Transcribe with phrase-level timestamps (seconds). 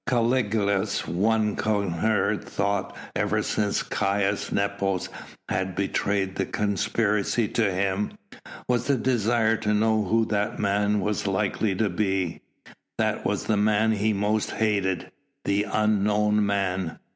[0.09, 5.09] Caligula's one coherent thought ever since Caius Nepos
[5.47, 8.13] had betrayed the conspiracy to him,
[8.67, 12.41] was the desire to know who that man was likely to be.
[12.97, 15.11] That was the man he most hated
[15.45, 16.97] the unknown man.